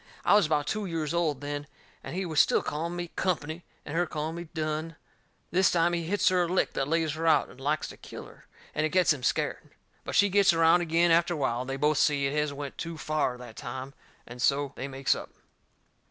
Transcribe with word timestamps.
I 0.25 0.33
was 0.33 0.47
about 0.47 0.65
two 0.65 0.87
years 0.87 1.13
old 1.13 1.41
then 1.41 1.67
and 2.03 2.15
he 2.15 2.25
was 2.25 2.39
still 2.39 2.63
calling 2.63 2.95
me 2.95 3.09
Company 3.09 3.63
and 3.85 3.95
her 3.95 4.07
calling 4.07 4.33
me 4.35 4.45
Dunne. 4.51 4.95
This 5.51 5.69
time 5.69 5.93
he 5.93 6.05
hits 6.05 6.29
her 6.29 6.41
a 6.41 6.47
lick 6.47 6.73
that 6.73 6.87
lays 6.87 7.13
her 7.13 7.27
out 7.27 7.49
and 7.49 7.61
likes 7.61 7.87
to 7.89 7.97
kill 7.97 8.25
her, 8.25 8.47
and 8.73 8.83
it 8.83 8.89
gets 8.89 9.13
him 9.13 9.21
scared. 9.21 9.69
But 10.03 10.15
she 10.15 10.29
gets 10.29 10.53
around 10.53 10.81
agin 10.81 11.11
after 11.11 11.35
a 11.35 11.37
while, 11.37 11.61
and 11.61 11.69
they 11.69 11.77
both 11.77 11.99
see 11.99 12.25
it 12.25 12.33
has 12.33 12.51
went 12.51 12.79
too 12.79 12.97
fur 12.97 13.37
that 13.37 13.55
time, 13.57 13.93
and 14.25 14.41
so 14.41 14.73
they 14.75 14.87
makes 14.87 15.13
up. 15.13 15.29